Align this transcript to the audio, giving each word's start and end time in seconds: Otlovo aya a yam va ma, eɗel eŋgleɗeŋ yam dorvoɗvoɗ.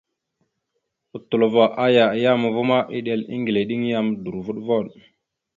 Otlovo 1.19 1.63
aya 1.85 2.05
a 2.13 2.17
yam 2.23 2.41
va 2.55 2.61
ma, 2.69 2.77
eɗel 2.97 3.21
eŋgleɗeŋ 3.35 3.81
yam 3.91 4.07
dorvoɗvoɗ. 4.23 4.85